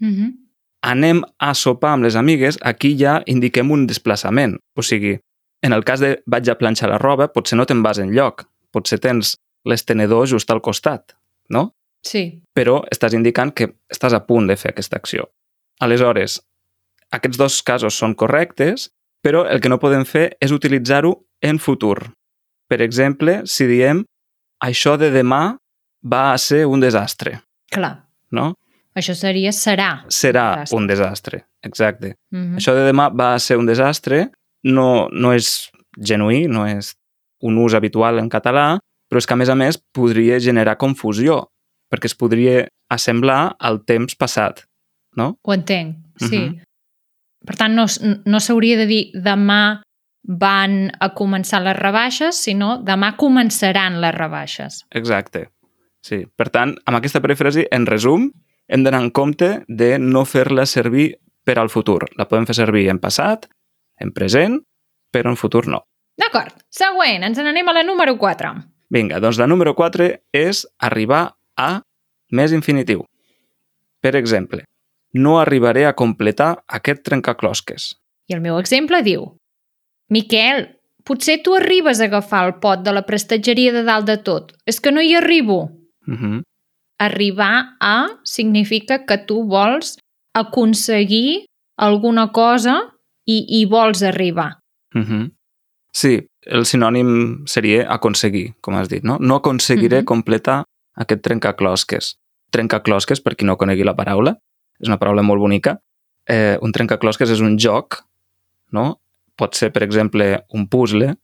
Uh 0.01 0.07
-huh. 0.07 0.33
Anem 0.81 1.23
a 1.37 1.53
sopar 1.53 1.91
amb 1.93 2.03
les 2.03 2.15
amigues, 2.15 2.57
aquí 2.61 2.97
ja 2.97 3.21
indiquem 3.25 3.71
un 3.71 3.85
desplaçament. 3.87 4.57
O 4.75 4.81
sigui, 4.81 5.19
en 5.61 5.73
el 5.73 5.83
cas 5.83 5.99
de 5.99 6.23
vaig 6.25 6.49
a 6.49 6.57
planxar 6.57 6.89
la 6.89 6.97
roba, 6.97 7.27
potser 7.33 7.57
no 7.57 7.65
te'n 7.65 7.83
vas 7.83 7.97
en 7.99 8.11
lloc. 8.11 8.47
Potser 8.71 8.99
tens 8.99 9.37
l'estenedor 9.65 10.27
just 10.27 10.49
al 10.51 10.61
costat, 10.61 11.18
no? 11.49 11.73
Sí. 12.05 12.41
Però 12.55 12.79
estàs 12.91 13.13
indicant 13.17 13.51
que 13.53 13.67
estàs 13.91 14.13
a 14.15 14.21
punt 14.25 14.47
de 14.47 14.55
fer 14.57 14.71
aquesta 14.71 14.97
acció. 14.97 15.27
Aleshores, 15.81 16.39
aquests 17.11 17.37
dos 17.39 17.61
casos 17.65 17.95
són 17.97 18.15
correctes, 18.15 18.89
però 19.23 19.45
el 19.49 19.59
que 19.59 19.69
no 19.71 19.79
podem 19.79 20.05
fer 20.07 20.37
és 20.39 20.51
utilitzar-ho 20.55 21.13
en 21.41 21.59
futur. 21.59 22.11
Per 22.69 22.81
exemple, 22.85 23.41
si 23.49 23.65
diem 23.67 24.03
això 24.63 24.95
de 24.99 25.09
demà 25.11 25.57
va 26.05 26.31
a 26.33 26.37
ser 26.37 26.65
un 26.67 26.79
desastre, 26.79 27.41
Clar, 27.71 28.05
no? 28.31 28.53
això 28.95 29.13
seria 29.15 29.51
serà. 29.55 30.03
Serà 30.09 30.45
Desastre. 30.61 30.77
un 30.77 30.87
desastre, 30.87 31.39
exacte. 31.63 32.13
Mm 32.31 32.57
Això 32.59 32.73
de 32.75 32.85
demà 32.87 33.09
va 33.13 33.33
a 33.35 33.39
ser 33.39 33.57
un 33.57 33.65
desastre 33.67 34.29
no, 34.63 35.07
no 35.11 35.33
és 35.33 35.69
genuí, 35.99 36.47
no 36.47 36.65
és 36.67 36.93
un 37.41 37.57
ús 37.57 37.73
habitual 37.73 38.19
en 38.19 38.29
català, 38.29 38.79
però 39.09 39.21
és 39.21 39.27
que, 39.27 39.35
a 39.35 39.41
més 39.41 39.49
a 39.49 39.57
més, 39.57 39.79
podria 39.95 40.39
generar 40.39 40.77
confusió, 40.81 41.41
perquè 41.89 42.09
es 42.09 42.15
podria 42.17 42.67
assemblar 42.93 43.55
al 43.59 43.83
temps 43.85 44.15
passat, 44.15 44.63
no? 45.17 45.35
Ho 45.43 45.53
entenc, 45.53 45.97
sí. 46.21 46.37
Mhm. 46.37 46.65
Per 47.45 47.55
tant, 47.55 47.73
no, 47.73 47.85
no 48.25 48.39
s'hauria 48.43 48.77
de 48.77 48.85
dir 48.85 49.03
demà 49.15 49.81
van 50.27 50.91
a 50.99 51.13
començar 51.15 51.61
les 51.63 51.77
rebaixes, 51.77 52.35
sinó 52.35 52.77
demà 52.83 53.13
començaran 53.17 54.01
les 54.03 54.13
rebaixes. 54.13 54.83
Exacte. 54.91 55.47
Sí. 56.03 56.25
Per 56.35 56.49
tant, 56.51 56.75
amb 56.85 56.99
aquesta 56.99 57.21
perifrasi, 57.23 57.65
en 57.71 57.87
resum, 57.87 58.29
hem 58.67 58.83
d'anar 58.83 59.01
en 59.01 59.11
compte 59.11 59.63
de 59.67 59.97
no 59.99 60.25
fer-la 60.25 60.65
servir 60.69 61.13
per 61.45 61.57
al 61.57 61.71
futur. 61.73 62.03
La 62.19 62.27
podem 62.29 62.45
fer 62.45 62.59
servir 62.59 62.89
en 62.91 62.99
passat, 63.01 63.47
en 63.99 64.11
present, 64.13 64.59
però 65.11 65.31
en 65.33 65.39
futur 65.39 65.65
no. 65.67 65.81
D'acord, 66.19 66.53
següent, 66.69 67.23
ens 67.23 67.39
n'anem 67.39 67.71
a 67.71 67.79
la 67.79 67.85
número 67.87 68.17
4. 68.19 68.51
Vinga, 68.89 69.19
doncs 69.21 69.37
la 69.37 69.47
número 69.47 69.75
4 69.77 70.09
és 70.33 70.65
arribar 70.81 71.35
a 71.57 71.81
més 72.33 72.53
infinitiu. 72.55 73.03
Per 74.01 74.15
exemple, 74.15 74.63
no 75.13 75.37
arribaré 75.39 75.85
a 75.85 75.95
completar 75.97 76.63
aquest 76.67 77.03
trencaclosques. 77.05 77.93
I 78.29 78.37
el 78.37 78.41
meu 78.41 78.59
exemple 78.59 79.01
diu 79.05 79.25
Miquel, 80.09 80.65
potser 81.05 81.39
tu 81.45 81.53
arribes 81.57 82.01
a 82.01 82.07
agafar 82.09 82.45
el 82.47 82.55
pot 82.63 82.81
de 82.85 82.93
la 82.93 83.05
prestatgeria 83.05 83.73
de 83.73 83.83
dalt 83.85 84.07
de 84.09 84.17
tot. 84.25 84.53
És 84.65 84.79
que 84.81 84.91
no 84.91 85.01
hi 85.01 85.13
arribo. 85.15 85.69
Uh 86.07 86.17
-huh. 86.17 86.41
Arribar 86.99 87.77
a 87.79 88.07
significa 88.23 89.05
que 89.05 89.17
tu 89.17 89.43
vols 89.43 89.97
aconseguir 90.33 91.45
alguna 91.77 92.31
cosa 92.31 92.93
i 93.25 93.45
hi 93.47 93.65
vols 93.65 94.01
arribar. 94.03 94.57
Uh 94.95 95.01
-huh. 95.01 95.31
Sí, 95.91 96.19
el 96.45 96.65
sinònim 96.65 97.45
seria 97.49 97.87
aconseguir, 97.91 98.53
com 98.61 98.75
has 98.75 98.89
dit, 98.89 99.03
no? 99.03 99.17
No 99.19 99.35
aconseguiré 99.35 100.01
Mhm. 100.01 100.05
completar 100.05 100.63
aquest 100.95 101.21
trencaclosques. 101.21 102.17
Trencaclosques, 102.51 103.21
per 103.21 103.35
qui 103.35 103.45
no 103.45 103.57
conegui 103.57 103.83
la 103.83 103.95
paraula, 103.95 104.37
és 104.79 104.87
una 104.87 104.97
paraula 104.97 105.21
molt 105.23 105.39
bonica. 105.39 105.79
Eh, 106.27 106.57
un 106.61 106.71
trencaclosques 106.71 107.29
és 107.29 107.39
un 107.41 107.57
joc, 107.57 108.03
no? 108.71 108.99
Pot 109.35 109.55
ser, 109.55 109.71
per 109.71 109.83
exemple, 109.83 110.45
un 110.53 110.67
puzzle 110.67 111.15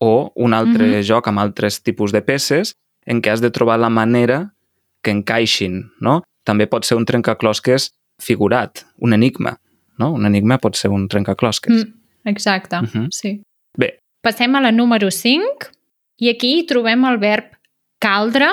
o 0.00 0.32
un 0.34 0.52
altre 0.54 0.86
Mhm. 0.86 1.02
joc 1.02 1.26
amb 1.28 1.38
altres 1.38 1.82
tipus 1.82 2.12
de 2.12 2.22
peces 2.22 2.74
en 3.06 3.20
què 3.22 3.30
has 3.30 3.40
de 3.40 3.50
trobar 3.50 3.78
la 3.78 3.88
manera 3.90 4.54
que 5.02 5.10
encaixin, 5.10 5.90
no? 6.00 6.22
També 6.44 6.66
pot 6.66 6.84
ser 6.84 6.96
un 6.96 7.04
trencaclosques 7.04 7.92
figurat, 8.18 8.84
un 8.98 9.12
enigma, 9.12 9.58
no? 9.98 10.12
Un 10.12 10.26
enigma 10.26 10.58
pot 10.58 10.74
ser 10.76 10.90
un 10.90 11.08
trencaclosques. 11.08 11.84
Mm, 11.86 12.28
exacte, 12.28 12.76
Mhm. 12.82 13.08
sí. 13.10 13.42
Bé. 13.78 13.98
Passem 14.22 14.54
a 14.56 14.60
la 14.60 14.72
número 14.72 15.10
5 15.10 15.70
i 16.20 16.28
aquí 16.28 16.56
hi 16.58 16.66
trobem 16.68 17.04
el 17.08 17.18
verb 17.22 17.54
caldre 18.02 18.50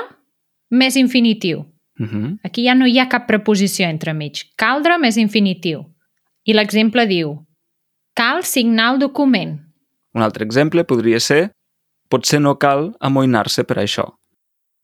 més 0.69 0.95
infinitiu. 0.95 1.65
Uh 1.99 2.05
-huh. 2.05 2.39
Aquí 2.43 2.65
ja 2.65 2.75
no 2.75 2.85
hi 2.85 2.99
ha 2.99 3.09
cap 3.09 3.27
preposició 3.27 3.87
entre 3.87 4.13
mig. 4.13 4.45
Caldre 4.55 4.97
més 4.97 5.17
infinitiu. 5.17 5.85
I 6.43 6.53
l'exemple 6.53 7.05
diu 7.07 7.45
cal 8.13 8.43
signar 8.43 8.93
el 8.93 8.99
document. 8.99 9.59
Un 10.13 10.21
altre 10.21 10.43
exemple 10.43 10.83
podria 10.83 11.19
ser 11.19 11.51
potser 12.09 12.39
no 12.39 12.55
cal 12.55 12.95
amoïnar-se 12.99 13.63
per 13.63 13.77
això. 13.77 14.15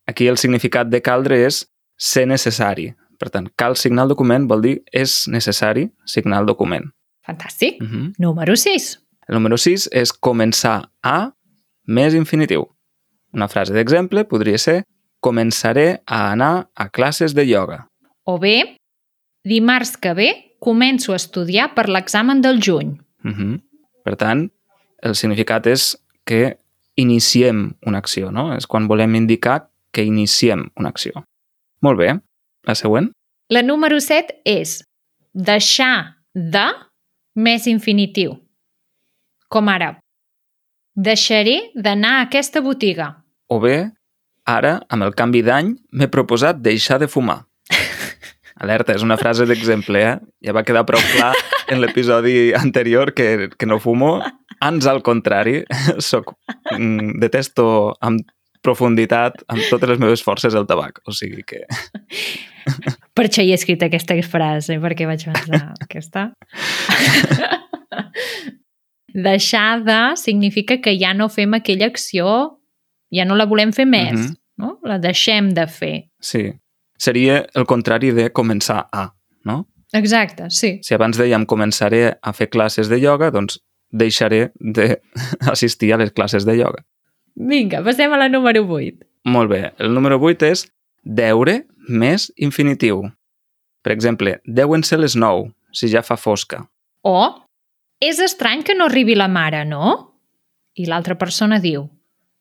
Aquí 0.05 0.27
el 0.27 0.37
significat 0.37 0.89
de 0.89 1.01
caldre 1.01 1.45
és 1.45 1.65
ser 1.97 2.25
necessari. 2.27 2.93
Per 3.17 3.29
tant, 3.29 3.47
cal 3.55 3.75
signar 3.75 4.03
el 4.03 4.09
document 4.09 4.47
vol 4.47 4.61
dir 4.61 4.81
és 4.91 5.27
necessari 5.27 5.87
signar 6.05 6.41
el 6.41 6.45
document. 6.45 6.91
Fantàstic. 7.25 7.81
Uh 7.81 7.87
-huh. 7.87 8.13
Número 8.17 8.55
6. 8.55 8.99
El 9.27 9.37
número 9.37 9.57
6 9.57 9.89
és 9.91 10.11
començar 10.13 10.89
a 11.03 11.33
més 11.87 12.15
infinitiu. 12.15 12.67
Una 13.33 13.47
frase 13.49 13.73
d'exemple 13.73 14.25
podria 14.29 14.59
ser 14.61 14.83
començaré 15.23 16.03
a 16.05 16.31
anar 16.31 16.69
a 16.75 16.89
classes 16.89 17.33
de 17.33 17.45
ioga. 17.47 17.87
O 18.25 18.37
bé, 18.39 18.77
dimarts 19.43 19.95
que 19.97 20.13
ve 20.13 20.29
començo 20.63 21.13
a 21.13 21.19
estudiar 21.19 21.73
per 21.75 21.89
l'examen 21.89 22.41
del 22.41 22.61
juny. 22.61 22.99
Uh 23.23 23.31
-huh. 23.31 23.61
Per 24.03 24.15
tant, 24.15 24.51
el 25.01 25.15
significat 25.15 25.67
és 25.67 25.97
que 26.25 26.57
iniciem 26.95 27.75
una 27.85 27.97
acció, 27.97 28.31
no? 28.31 28.55
És 28.55 28.67
quan 28.67 28.87
volem 28.87 29.15
indicar 29.15 29.69
que 29.91 30.03
iniciem 30.03 30.71
una 30.75 30.89
acció. 30.89 31.25
Molt 31.81 31.99
bé. 31.99 32.19
La 32.63 32.75
següent? 32.75 33.11
La 33.49 33.61
número 33.61 33.99
7 33.99 34.41
és 34.45 34.83
deixar 35.33 36.23
de 36.33 36.67
més 37.35 37.67
infinitiu. 37.67 38.42
Com 39.53 39.67
ara, 39.69 39.91
deixaré 40.97 41.59
d'anar 41.77 42.13
a 42.17 42.21
aquesta 42.25 42.61
botiga. 42.65 43.11
O 43.53 43.59
bé, 43.61 43.91
ara, 44.49 44.79
amb 44.89 45.05
el 45.05 45.11
canvi 45.13 45.43
d'any, 45.45 45.75
m'he 45.93 46.07
proposat 46.09 46.57
deixar 46.65 46.97
de 47.03 47.05
fumar. 47.05 47.43
Alerta, 48.65 48.95
és 48.97 49.05
una 49.05 49.17
frase 49.19 49.45
d'exemple, 49.45 50.01
eh? 50.01 50.15
Ja 50.41 50.55
va 50.57 50.63
quedar 50.65 50.87
prou 50.89 51.03
clar 51.11 51.35
en 51.69 51.83
l'episodi 51.83 52.49
anterior 52.57 53.13
que, 53.13 53.51
que 53.53 53.69
no 53.69 53.77
fumo. 53.83 54.15
Ans 54.57 54.89
al 54.89 55.03
contrari, 55.05 55.59
soc, 56.11 56.33
mm, 56.73 57.19
detesto 57.21 57.67
amb 58.01 58.25
profunditat, 58.65 59.45
amb 59.53 59.61
totes 59.69 59.93
les 59.93 60.01
meves 60.01 60.25
forces, 60.25 60.57
el 60.57 60.65
tabac. 60.65 61.03
O 61.05 61.13
sigui 61.13 61.45
que... 61.45 61.61
Per 63.13 63.27
això 63.27 63.45
hi 63.45 63.53
he 63.53 63.61
escrit 63.61 63.85
aquesta 63.85 64.17
frase, 64.25 64.81
perquè 64.81 65.05
vaig 65.05 65.29
pensar, 65.29 65.63
aquesta... 65.85 66.31
Deixar 69.13 69.83
de 69.85 70.15
significa 70.17 70.79
que 70.81 70.95
ja 70.99 71.13
no 71.13 71.29
fem 71.29 71.53
aquella 71.53 71.85
acció, 71.87 72.59
ja 73.13 73.25
no 73.25 73.35
la 73.35 73.45
volem 73.45 73.71
fer 73.73 73.85
més, 73.85 74.13
Mhm. 74.19 74.35
no? 74.57 74.79
La 74.83 74.97
deixem 74.99 75.51
de 75.53 75.67
fer. 75.67 76.09
Sí. 76.19 76.53
Seria 76.97 77.45
el 77.55 77.65
contrari 77.65 78.11
de 78.11 78.31
començar 78.31 78.87
a, 78.91 79.13
no? 79.45 79.67
Exacte, 79.93 80.49
sí. 80.49 80.79
Si 80.81 80.93
abans 80.95 81.17
dèiem 81.17 81.45
començaré 81.45 82.17
a 82.21 82.33
fer 82.33 82.49
classes 82.49 82.89
de 82.89 82.97
ioga, 82.99 83.29
doncs 83.29 83.59
deixaré 83.91 84.51
d'assistir 84.59 85.91
a 85.93 85.97
les 85.97 86.11
classes 86.11 86.45
de 86.45 86.55
ioga. 86.57 86.83
Vinga, 87.35 87.83
passem 87.83 88.11
a 88.13 88.17
la 88.17 88.29
número 88.29 88.63
8. 88.67 89.05
Molt 89.25 89.49
bé. 89.49 89.73
El 89.77 89.93
número 89.93 90.17
8 90.19 90.43
és 90.49 90.65
deure 91.03 91.65
més 91.87 92.31
infinitiu. 92.37 93.03
Per 93.83 93.91
exemple, 93.93 94.39
deuen 94.45 94.83
ser 94.83 94.99
les 94.99 95.15
9, 95.15 95.51
si 95.71 95.87
ja 95.89 96.01
fa 96.01 96.15
fosca. 96.17 96.67
O 97.03 97.42
és 98.07 98.19
estrany 98.19 98.63
que 98.63 98.75
no 98.75 98.85
arribi 98.85 99.15
la 99.15 99.27
mare, 99.27 99.63
no? 99.65 100.13
I 100.75 100.87
l'altra 100.89 101.15
persona 101.15 101.59
diu 101.59 101.89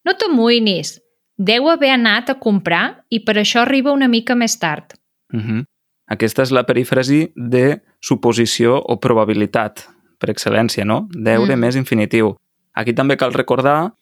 no 0.04 0.14
t'amoïnis, 0.18 0.96
deu 1.38 1.68
haver 1.70 1.92
anat 1.94 2.32
a 2.32 2.38
comprar 2.40 3.04
i 3.10 3.20
per 3.22 3.36
això 3.38 3.62
arriba 3.62 3.94
una 3.94 4.08
mica 4.08 4.34
més 4.34 4.58
tard. 4.58 4.94
Uh 5.32 5.40
-huh. 5.40 5.64
Aquesta 6.08 6.42
és 6.42 6.50
la 6.50 6.64
perífrasi 6.66 7.32
de 7.36 7.80
suposició 8.00 8.82
o 8.82 8.98
probabilitat, 9.00 9.88
per 10.18 10.30
excel·lència, 10.30 10.84
no? 10.84 11.08
Deure 11.10 11.56
Mm. 11.56 11.60
més 11.60 11.76
infinitiu. 11.76 12.36
Aquí 12.74 12.92
també 12.92 13.16
cal 13.16 13.32
recordar 13.32 13.94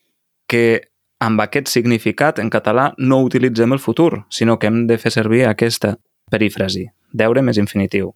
que 0.47 0.81
amb 1.21 1.41
aquest 1.41 1.69
significat 1.69 2.39
en 2.39 2.51
català 2.51 2.95
no 2.99 3.23
utilitzem 3.23 3.73
el 3.73 3.79
futur, 3.79 4.25
sinó 4.31 4.59
que 4.59 4.67
hem 4.67 4.87
de 4.87 4.99
fer 4.99 5.13
servir 5.13 5.45
aquesta 5.47 5.99
perífrasi, 6.31 6.87
deure 7.13 7.43
més 7.43 7.59
infinitiu. 7.59 8.15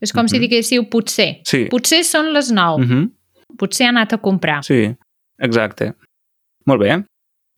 És 0.00 0.12
com 0.12 0.28
si 0.28 0.36
Mhm. 0.36 0.42
diguéssiu 0.42 0.88
potser. 0.90 1.40
Sí. 1.44 1.66
Potser 1.70 2.02
són 2.04 2.32
les 2.32 2.50
9. 2.52 2.82
Uh 2.84 2.88
-huh. 2.90 3.10
Potser 3.58 3.86
ha 3.86 3.90
anat 3.90 4.12
a 4.12 4.18
comprar. 4.18 4.62
Sí, 4.64 4.94
exacte. 5.38 5.94
Molt 6.66 6.80
bé. 6.82 7.04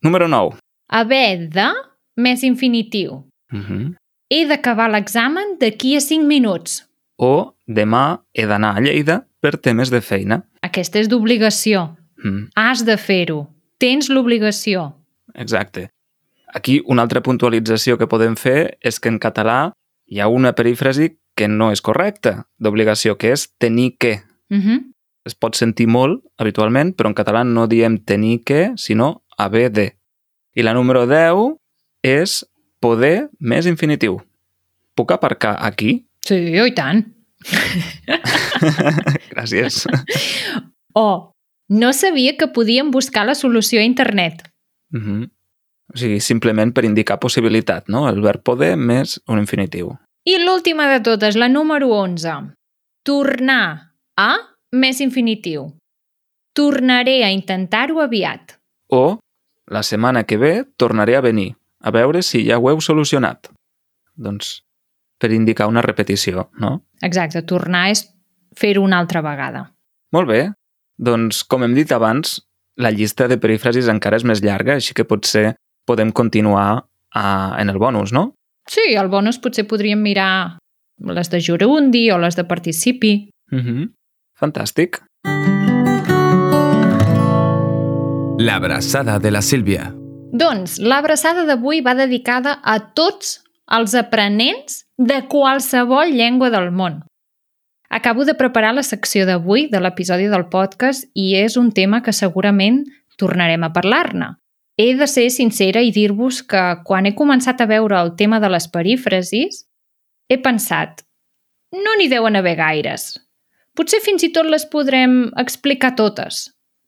Número 0.02 0.28
9. 0.28 0.57
Haver 0.88 1.49
de 1.49 1.66
més 2.16 2.42
infinitiu. 2.42 3.25
Uh 3.52 3.59
-huh. 3.59 3.95
He 4.30 4.47
d'acabar 4.47 4.90
l'examen 4.90 5.57
d'aquí 5.59 5.97
a 5.97 6.00
5 6.00 6.25
minuts. 6.26 6.85
O 7.16 7.54
demà 7.66 8.21
he 8.35 8.47
d'anar 8.47 8.76
a 8.76 8.80
Lleida 8.80 9.26
per 9.40 9.57
temes 9.59 9.90
de 9.90 10.00
feina. 10.00 10.45
Aquesta 10.62 10.99
és 10.99 11.09
d'obligació. 11.09 11.97
Mm, 12.25 12.49
Has 12.54 12.85
de 12.85 12.97
fer-ho. 12.97 13.49
Tens 13.78 14.09
l'obligació. 14.09 14.95
exacte. 15.35 15.90
Aquí 16.54 16.83
una 16.87 17.02
altra 17.02 17.21
puntualització 17.21 17.99
que 17.99 18.07
podem 18.07 18.35
fer 18.37 18.78
és 18.80 18.99
que 19.00 19.09
en 19.09 19.18
català 19.18 19.73
hi 20.07 20.18
ha 20.21 20.28
una 20.28 20.52
perífrasi 20.54 21.18
que 21.38 21.47
no 21.47 21.71
és 21.71 21.83
correcta 21.85 22.49
d'obligació, 22.59 23.14
que 23.16 23.30
és 23.37 23.47
tenir 23.62 23.97
que. 23.99 24.23
Uh 24.50 24.59
-huh. 24.59 24.78
Es 25.25 25.35
pot 25.35 25.54
sentir 25.54 25.87
molt 25.87 26.25
habitualment, 26.37 26.97
però 26.97 27.09
en 27.09 27.14
català 27.14 27.45
no 27.45 27.66
diem 27.66 27.99
tenir 27.99 28.42
que, 28.45 28.73
sinó 28.76 29.23
haver 29.37 29.71
de. 29.73 29.99
I 30.54 30.62
la 30.62 30.75
número 30.75 31.07
10 31.07 31.57
és 32.02 32.45
poder 32.80 33.28
més 33.38 33.66
infinitiu. 33.66 34.21
Puc 34.95 35.12
aparcar 35.12 35.57
aquí? 35.61 36.09
Sí, 36.21 36.59
oh, 36.59 36.66
i 36.66 36.75
tant. 36.75 37.14
Gràcies. 39.33 39.87
O 40.95 41.35
no 41.68 41.92
sabia 41.92 42.37
que 42.37 42.49
podíem 42.49 42.90
buscar 42.90 43.26
la 43.26 43.35
solució 43.35 43.80
a 43.80 43.85
internet. 43.85 44.42
Uh 44.92 45.00
-huh. 45.00 45.30
O 45.95 45.97
sigui, 45.97 46.21
simplement 46.21 46.73
per 46.75 46.85
indicar 46.85 47.18
possibilitat, 47.18 47.88
no? 47.88 48.09
El 48.09 48.21
verb 48.21 48.42
poder 48.42 48.76
més 48.76 49.21
un 49.26 49.38
infinitiu. 49.38 49.97
I 50.28 50.35
l'última 50.42 50.85
de 50.90 51.00
totes, 51.00 51.38
la 51.40 51.49
número 51.49 51.88
11. 51.88 52.52
Tornar 53.00 53.94
a 54.20 54.32
més 54.76 54.99
infinitiu. 55.00 55.70
Tornaré 56.52 57.23
a 57.25 57.30
intentar-ho 57.32 58.02
aviat. 58.04 58.58
O, 58.92 59.20
la 59.73 59.80
setmana 59.80 60.26
que 60.28 60.37
ve 60.37 60.52
tornaré 60.76 61.16
a 61.16 61.23
venir, 61.25 61.54
a 61.80 61.94
veure 61.97 62.20
si 62.20 62.42
ja 62.44 62.58
ho 62.61 62.68
heu 62.68 62.85
solucionat. 62.85 63.49
Doncs 64.20 64.58
per 65.16 65.32
indicar 65.32 65.70
una 65.70 65.80
repetició, 65.80 66.50
no? 66.61 66.82
Exacte, 67.00 67.40
tornar 67.49 67.88
és 67.94 68.04
fer-ho 68.52 68.85
una 68.85 69.00
altra 69.00 69.25
vegada. 69.25 69.70
Molt 70.12 70.28
bé. 70.28 70.42
Doncs, 70.99 71.40
com 71.49 71.64
hem 71.64 71.73
dit 71.78 71.88
abans, 71.94 72.42
la 72.76 72.92
llista 72.92 73.30
de 73.32 73.40
perífrasis 73.40 73.88
encara 73.88 74.20
és 74.20 74.28
més 74.28 74.44
llarga, 74.44 74.76
així 74.76 74.92
que 74.92 75.08
potser 75.08 75.54
podem 75.88 76.12
continuar 76.12 76.68
a, 77.16 77.25
en 77.56 77.73
el 77.73 77.80
bonus, 77.80 78.12
no? 78.12 78.35
Sí, 78.68 78.96
al 78.96 79.08
bonus 79.08 79.38
potser 79.40 79.64
podríem 79.64 80.02
mirar 80.04 80.58
les 81.00 81.30
de 81.32 81.40
Jurundi 81.40 82.10
o 82.12 82.18
les 82.18 82.37
de 82.37 82.44
Participi. 82.44 83.30
Mm 83.50 83.58
-hmm. 83.58 83.92
Fantàstic. 84.38 85.00
L'abraçada 88.38 89.18
de 89.18 89.30
la 89.30 89.42
Sílvia. 89.42 89.94
Doncs 90.32 90.78
l'abraçada 90.78 91.44
d'avui 91.44 91.80
va 91.80 91.94
dedicada 91.94 92.60
a 92.62 92.92
tots 92.94 93.42
els 93.66 93.94
aprenents 93.94 94.84
de 94.96 95.26
qualsevol 95.28 96.12
llengua 96.12 96.50
del 96.50 96.70
món. 96.70 97.02
Acabo 97.88 98.25
de 98.25 98.34
preparar 98.34 98.75
la 98.75 98.82
secció 98.82 99.25
d'avui 99.25 99.68
de 99.72 99.80
l'episodi 99.80 100.28
del 100.28 100.48
podcast 100.52 101.08
i 101.14 101.37
és 101.37 101.56
un 101.56 101.72
tema 101.72 102.02
que 102.02 102.12
segurament 102.12 102.84
tornarem 103.16 103.64
a 103.64 103.72
parlar-ne. 103.72 104.37
He 104.78 104.94
de 104.94 105.08
ser 105.11 105.26
sincera 105.35 105.82
i 105.82 105.90
dir-vos 105.90 106.38
que 106.47 106.62
quan 106.87 107.08
he 107.08 107.16
començat 107.18 107.58
a 107.61 107.66
veure 107.66 107.99
el 107.99 108.12
tema 108.16 108.38
de 108.38 108.50
les 108.52 108.68
perífrasis, 108.70 109.64
he 110.30 110.37
pensat, 110.38 111.02
no 111.75 111.97
n'hi 111.99 112.06
deuen 112.08 112.38
haver 112.38 112.54
gaires. 112.61 113.16
Potser 113.75 113.99
fins 114.04 114.23
i 114.23 114.30
tot 114.35 114.47
les 114.47 114.64
podrem 114.70 115.32
explicar 115.40 115.97
totes, 115.99 116.44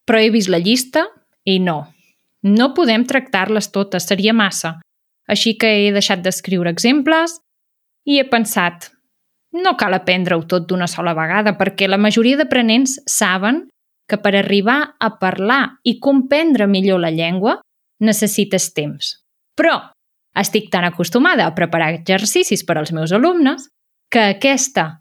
però 0.06 0.20
he 0.22 0.30
vist 0.30 0.52
la 0.52 0.60
llista 0.62 1.02
i 1.44 1.58
no. 1.58 1.80
No 2.46 2.70
podem 2.74 3.02
tractar-les 3.10 3.72
totes, 3.74 4.06
seria 4.06 4.32
massa. 4.32 4.76
Així 5.26 5.56
que 5.58 5.70
he 5.80 5.90
deixat 5.94 6.22
d'escriure 6.22 6.70
exemples 6.70 7.40
i 8.06 8.20
he 8.20 8.26
pensat, 8.30 8.92
no 9.50 9.74
cal 9.74 9.98
aprendre-ho 9.98 10.44
tot 10.46 10.68
d'una 10.70 10.86
sola 10.86 11.14
vegada 11.18 11.56
perquè 11.58 11.88
la 11.90 11.98
majoria 11.98 12.38
d'aprenents 12.38 13.00
saben 13.10 13.64
que 14.10 14.18
per 14.22 14.36
arribar 14.38 14.94
a 14.98 15.10
parlar 15.18 15.80
i 15.82 15.98
comprendre 15.98 16.70
millor 16.70 17.02
la 17.02 17.10
llengua 17.14 17.58
necessites 18.00 18.70
temps. 18.74 19.14
Però 19.58 19.76
estic 20.40 20.70
tan 20.72 20.86
acostumada 20.86 21.46
a 21.46 21.54
preparar 21.54 21.92
exercicis 21.94 22.64
per 22.64 22.78
als 22.78 22.92
meus 22.92 23.12
alumnes 23.12 23.68
que 24.10 24.22
aquesta 24.36 25.00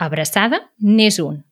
abraçada 0.00 0.62
n'és 0.80 1.20
un. 1.20 1.42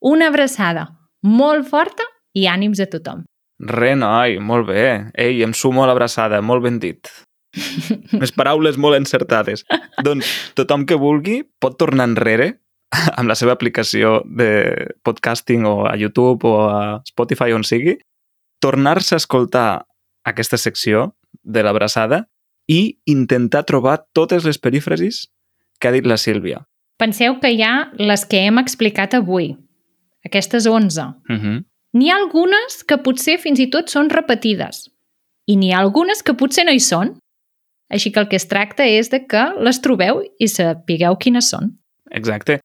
Una 0.00 0.30
abraçada 0.32 0.86
molt 1.22 1.68
forta 1.68 2.06
i 2.36 2.46
ànims 2.48 2.80
a 2.80 2.88
tothom. 2.88 3.24
Re, 3.60 3.92
noi, 3.96 4.38
molt 4.40 4.70
bé. 4.70 4.84
Ei, 5.12 5.42
em 5.44 5.52
sumo 5.52 5.84
a 5.84 5.90
l'abraçada, 5.90 6.40
molt 6.40 6.64
ben 6.64 6.78
dit. 6.80 7.10
Més 8.20 8.32
paraules 8.32 8.78
molt 8.80 8.96
encertades. 8.96 9.66
doncs 10.02 10.28
tothom 10.56 10.86
que 10.86 10.96
vulgui 10.96 11.42
pot 11.60 11.76
tornar 11.76 12.08
enrere 12.08 12.54
amb 12.90 13.28
la 13.28 13.36
seva 13.38 13.52
aplicació 13.52 14.20
de 14.24 14.48
podcasting 15.06 15.66
o 15.68 15.84
a 15.86 15.94
YouTube 15.96 16.48
o 16.48 16.54
a 16.70 16.80
Spotify 17.06 17.52
on 17.54 17.64
sigui, 17.66 17.98
tornar-se 18.62 19.14
a 19.14 19.20
escoltar 19.20 19.84
aquesta 20.30 20.58
secció 20.58 21.10
de 21.42 21.62
l'abraçada 21.62 22.24
i 22.70 23.00
intentar 23.10 23.64
trobar 23.66 23.98
totes 24.14 24.46
les 24.46 24.58
perífrasis 24.58 25.26
que 25.80 25.88
ha 25.88 25.94
dit 25.94 26.06
la 26.06 26.18
Sílvia. 26.20 26.62
Penseu 27.00 27.38
que 27.40 27.50
hi 27.50 27.62
ha 27.64 27.90
les 27.98 28.26
que 28.28 28.44
hem 28.46 28.60
explicat 28.60 29.16
avui, 29.16 29.54
aquestes 30.24 30.66
11. 30.66 31.02
Uh 31.28 31.36
-huh. 31.36 31.64
N'hi 31.92 32.10
ha 32.10 32.16
algunes 32.16 32.84
que 32.84 32.98
potser 32.98 33.38
fins 33.38 33.58
i 33.58 33.70
tot 33.70 33.88
són 33.88 34.10
repetides 34.10 34.90
i 35.50 35.56
n'hi 35.56 35.72
ha 35.72 35.80
algunes 35.80 36.22
que 36.22 36.36
potser 36.38 36.64
no 36.66 36.72
hi 36.72 36.80
són. 36.80 37.16
Així 37.90 38.12
que 38.12 38.20
el 38.20 38.28
que 38.30 38.38
es 38.38 38.46
tracta 38.46 38.86
és 38.86 39.10
de 39.10 39.24
que 39.26 39.44
les 39.58 39.80
trobeu 39.82 40.22
i 40.38 40.46
sapigueu 40.48 41.16
quines 41.16 41.50
són. 41.50 41.72
Exacte. 42.10 42.60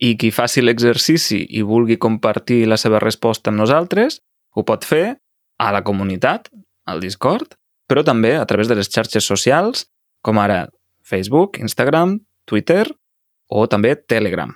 I 0.00 0.16
qui 0.16 0.30
faci 0.32 0.62
l'exercici 0.64 1.42
i 1.44 1.60
vulgui 1.60 1.98
compartir 2.00 2.62
la 2.66 2.78
seva 2.80 2.98
resposta 2.98 3.50
amb 3.50 3.60
nosaltres, 3.60 4.20
ho 4.56 4.64
pot 4.64 4.86
fer 4.88 5.18
a 5.60 5.72
la 5.72 5.82
comunitat, 5.84 6.48
al 6.86 7.00
Discord, 7.00 7.56
però 7.88 8.04
també 8.06 8.36
a 8.36 8.46
través 8.46 8.68
de 8.68 8.76
les 8.78 8.90
xarxes 8.90 9.26
socials, 9.26 9.88
com 10.22 10.38
ara 10.38 10.68
Facebook, 11.02 11.58
Instagram, 11.58 12.20
Twitter 12.46 12.86
o 13.48 13.66
també 13.66 13.96
Telegram. 13.96 14.52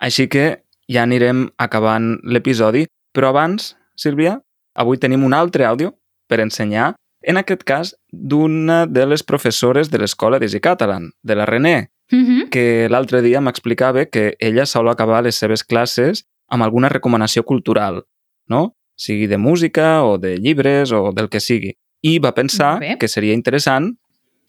Així 0.00 0.28
que 0.32 0.62
ja 0.88 1.04
anirem 1.04 1.48
acabant 1.58 2.16
l'episodi, 2.24 2.86
però 3.12 3.30
abans, 3.34 3.74
Sílvia, 3.96 4.38
avui 4.74 4.98
tenim 4.98 5.24
un 5.24 5.36
altre 5.36 5.66
àudio 5.68 5.92
per 6.26 6.40
ensenyar, 6.40 6.94
en 7.20 7.36
aquest 7.36 7.66
cas, 7.68 7.94
d'una 8.10 8.86
de 8.86 9.04
les 9.06 9.22
professores 9.22 9.90
de 9.92 10.00
l'Escola 10.00 10.38
d'Easy 10.40 10.60
Catalan, 10.64 11.10
de 11.22 11.36
la 11.36 11.44
René, 11.44 11.90
Mm 12.10 12.24
-hmm. 12.26 12.48
que 12.50 12.88
l'altre 12.90 13.22
dia 13.22 13.40
m'explicava 13.40 14.06
que 14.06 14.36
ella 14.40 14.66
sol 14.66 14.88
acabar 14.88 15.22
les 15.22 15.36
seves 15.36 15.62
classes 15.62 16.24
amb 16.48 16.62
alguna 16.62 16.88
recomanació 16.88 17.44
cultural, 17.44 18.04
no? 18.48 18.74
Sigui 19.00 19.26
de 19.26 19.38
música 19.40 20.04
o 20.04 20.18
de 20.18 20.36
llibres 20.36 20.92
o 20.92 21.10
del 21.16 21.30
que 21.32 21.40
sigui. 21.40 21.72
I 22.04 22.18
va 22.20 22.34
pensar 22.36 22.78
que 23.00 23.08
seria 23.08 23.36
interessant 23.36 23.94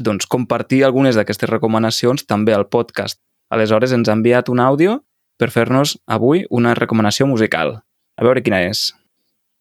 doncs, 0.01 0.27
compartir 0.27 0.83
algunes 0.83 1.15
d'aquestes 1.15 1.49
recomanacions 1.49 2.25
també 2.27 2.53
al 2.55 2.67
podcast. 2.67 3.19
Aleshores 3.51 3.93
ens 3.95 4.09
ha 4.09 4.17
enviat 4.17 4.49
un 4.51 4.59
àudio 4.59 5.01
per 5.39 5.51
fer-nos 5.51 5.97
avui 6.07 6.45
una 6.49 6.73
recomanació 6.75 7.27
musical. 7.27 7.79
A 8.17 8.27
veure 8.27 8.43
quina 8.43 8.61
és. 8.67 8.91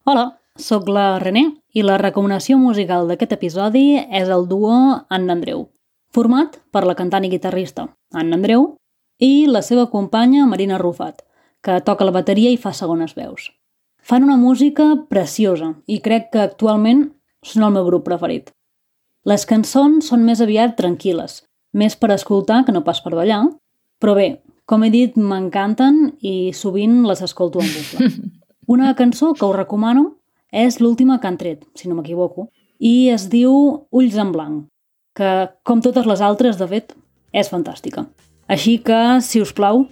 Hola, 0.05 0.41
sóc 0.59 0.89
la 0.89 1.19
René 1.23 1.47
i 1.75 1.85
la 1.87 1.99
recomanació 2.01 2.59
musical 2.59 3.07
d'aquest 3.11 3.37
episodi 3.39 3.85
és 4.01 4.29
el 4.29 4.49
duo 4.51 4.75
Anna 5.09 5.37
Andreu, 5.37 5.69
format 6.15 6.59
per 6.73 6.85
la 6.89 6.97
cantant 6.99 7.27
i 7.27 7.31
guitarrista 7.33 7.89
Anna 8.13 8.39
Andreu 8.41 8.75
i 9.21 9.47
la 9.47 9.63
seva 9.63 9.87
companya 9.93 10.47
Marina 10.49 10.79
Rufat, 10.81 11.23
que 11.63 11.81
toca 11.85 12.07
la 12.09 12.15
bateria 12.17 12.51
i 12.51 12.59
fa 12.59 12.73
segones 12.73 13.15
veus. 13.15 13.51
Fan 14.11 14.25
una 14.25 14.37
música 14.37 14.85
preciosa 15.07 15.69
i 15.87 16.01
crec 16.03 16.33
que 16.33 16.41
actualment 16.43 17.05
són 17.47 17.63
el 17.63 17.75
meu 17.77 17.85
grup 17.87 18.09
preferit. 18.09 18.49
Les 19.23 19.45
cançons 19.47 20.09
són 20.11 20.25
més 20.27 20.41
aviat 20.43 20.73
tranquil·les, 20.81 21.37
més 21.79 21.95
per 21.95 22.09
escoltar 22.11 22.65
que 22.67 22.75
no 22.75 22.83
pas 22.83 22.99
per 23.05 23.13
ballar, 23.15 23.45
però 24.03 24.17
bé, 24.19 24.41
com 24.67 24.83
he 24.83 24.91
dit, 24.91 25.15
m'encanten 25.15 26.01
i 26.27 26.51
sovint 26.51 27.05
les 27.07 27.23
escolto 27.23 27.63
en 27.63 27.71
bucle. 27.71 28.09
Una 28.75 28.97
cançó 28.99 29.31
que 29.31 29.47
us 29.47 29.55
recomano 29.55 30.17
és 30.51 30.81
l'última 30.83 31.21
que 31.21 31.31
han 31.31 31.39
tret, 31.39 31.63
si 31.79 31.87
no 31.87 31.95
m'equivoco, 32.01 32.49
i 32.83 33.13
es 33.15 33.29
diu 33.31 33.55
Ulls 33.95 34.19
en 34.19 34.35
blanc, 34.35 34.65
que, 35.15 35.31
com 35.63 35.85
totes 35.87 36.11
les 36.11 36.25
altres, 36.33 36.59
de 36.59 36.67
fet, 36.67 36.97
és 37.31 37.53
fantàstica. 37.55 38.09
Així 38.51 38.81
que, 38.83 39.21
si 39.23 39.39
us 39.39 39.55
plau, 39.55 39.85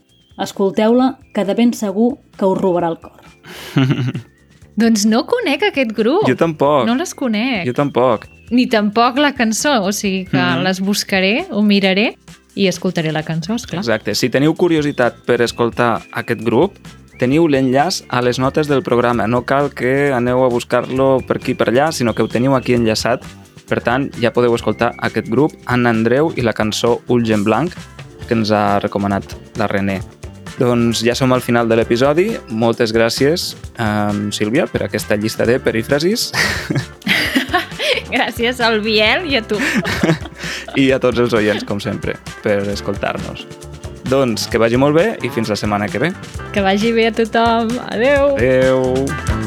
escolteu-la, 0.42 1.12
que 1.30 1.46
de 1.46 1.54
ben 1.54 1.70
segur 1.70 2.16
que 2.34 2.50
us 2.50 2.58
robarà 2.58 2.90
el 2.96 2.98
cor. 2.98 3.17
Doncs 4.78 5.04
no 5.10 5.24
conec 5.26 5.64
aquest 5.72 5.90
grup. 5.96 6.26
Jo 6.28 6.36
tampoc. 6.38 6.86
No 6.86 6.94
les 6.94 7.14
conec. 7.18 7.64
Jo 7.66 7.72
tampoc. 7.74 8.28
Ni 8.54 8.68
tampoc 8.70 9.18
la 9.18 9.32
cançó, 9.34 9.82
o 9.84 9.92
sigui 9.92 10.24
que 10.30 10.36
Mhm. 10.38 10.62
les 10.62 10.80
buscaré, 10.80 11.46
ho 11.50 11.62
miraré 11.62 12.16
i 12.54 12.68
escoltaré 12.68 13.10
la 13.12 13.22
cançó, 13.22 13.54
esclar. 13.54 13.80
Exacte. 13.82 14.14
Si 14.14 14.30
teniu 14.30 14.54
curiositat 14.54 15.16
per 15.26 15.42
escoltar 15.42 16.02
aquest 16.12 16.40
grup, 16.42 16.78
teniu 17.18 17.48
l'enllaç 17.48 18.04
a 18.08 18.22
les 18.22 18.38
notes 18.38 18.68
del 18.68 18.82
programa. 18.82 19.26
No 19.26 19.42
cal 19.44 19.74
que 19.74 20.12
aneu 20.12 20.44
a 20.44 20.48
buscar-lo 20.48 21.20
per 21.26 21.38
aquí 21.38 21.54
per 21.54 21.68
allà, 21.70 21.90
sinó 21.92 22.14
que 22.14 22.22
ho 22.22 22.28
teniu 22.28 22.54
aquí 22.54 22.74
enllaçat. 22.74 23.22
Per 23.68 23.82
tant, 23.82 24.10
ja 24.20 24.32
podeu 24.32 24.54
escoltar 24.54 24.94
aquest 24.98 25.28
grup, 25.28 25.52
Anna 25.66 25.90
Andreu 25.90 26.32
i 26.36 26.40
la 26.42 26.52
cançó 26.54 27.02
Ulls 27.08 27.28
en 27.30 27.42
blanc, 27.44 27.74
que 28.28 28.34
ens 28.34 28.50
ha 28.50 28.78
recomanat 28.78 29.24
la 29.58 29.66
René. 29.66 30.00
Doncs 30.58 31.04
ja 31.06 31.14
som 31.14 31.32
al 31.32 31.42
final 31.44 31.68
de 31.70 31.78
l'episodi. 31.78 32.32
Moltes 32.50 32.92
gràcies, 32.94 33.52
um, 33.78 34.28
Sílvia, 34.34 34.66
per 34.66 34.84
aquesta 34.88 35.16
llista 35.16 35.46
de 35.46 35.60
perífrasis 35.62 36.32
Gràcies 38.14 38.60
al 38.64 38.80
Biel 38.82 39.28
i 39.30 39.38
a 39.38 39.42
tu. 39.44 39.58
i 40.82 40.90
a 40.92 40.98
tots 41.02 41.20
els 41.22 41.34
oients, 41.36 41.64
com 41.68 41.80
sempre, 41.82 42.16
per 42.42 42.60
escoltar-nos. 42.72 43.44
Doncs 44.08 44.48
que 44.48 44.60
vagi 44.60 44.80
molt 44.80 44.96
bé 44.96 45.08
i 45.22 45.32
fins 45.32 45.52
la 45.52 45.58
setmana 45.60 45.90
que 45.92 46.00
ve. 46.00 46.12
Que 46.54 46.64
vagi 46.64 46.94
bé 46.96 47.10
a 47.10 47.16
tothom. 47.20 47.74
Adeu. 47.92 48.32
Adeu! 48.38 49.37